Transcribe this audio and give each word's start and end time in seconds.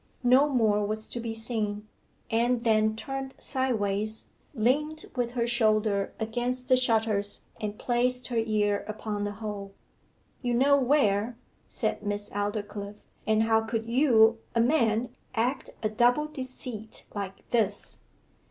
No 0.23 0.49
more 0.49 0.83
was 0.83 1.05
to 1.05 1.19
be 1.19 1.35
seen; 1.35 1.87
Anne 2.31 2.61
then 2.63 2.95
turned 2.95 3.35
sideways, 3.37 4.29
leant 4.55 5.05
with 5.15 5.33
her 5.33 5.45
shoulder 5.45 6.11
against 6.19 6.69
the 6.69 6.75
shutters 6.75 7.41
and 7.61 7.77
placed 7.77 8.29
her 8.29 8.41
ear 8.43 8.83
upon 8.87 9.25
the 9.25 9.33
hole. 9.33 9.75
'You 10.41 10.55
know 10.55 10.79
where,' 10.81 11.37
said 11.69 12.01
Miss 12.01 12.31
Aldclyffe. 12.31 12.95
'And 13.27 13.43
how 13.43 13.61
could 13.61 13.85
you, 13.85 14.39
a 14.55 14.59
man, 14.59 15.09
act 15.35 15.69
a 15.83 15.89
double 15.89 16.25
deceit 16.25 17.05
like 17.13 17.47
this? 17.51 17.99